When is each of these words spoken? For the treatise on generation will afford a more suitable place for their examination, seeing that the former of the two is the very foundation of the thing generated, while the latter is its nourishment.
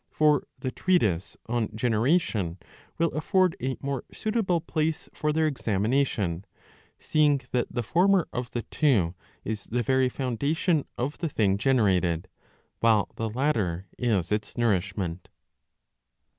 For 0.09 0.47
the 0.57 0.71
treatise 0.71 1.37
on 1.45 1.75
generation 1.75 2.57
will 2.97 3.11
afford 3.11 3.55
a 3.61 3.77
more 3.81 4.03
suitable 4.11 4.59
place 4.59 5.07
for 5.13 5.31
their 5.31 5.45
examination, 5.45 6.43
seeing 6.97 7.41
that 7.51 7.67
the 7.71 7.83
former 7.83 8.27
of 8.33 8.49
the 8.49 8.63
two 8.63 9.13
is 9.45 9.65
the 9.65 9.83
very 9.83 10.09
foundation 10.09 10.85
of 10.97 11.19
the 11.19 11.29
thing 11.29 11.59
generated, 11.59 12.27
while 12.79 13.11
the 13.15 13.29
latter 13.29 13.85
is 13.95 14.31
its 14.31 14.57
nourishment. 14.57 15.29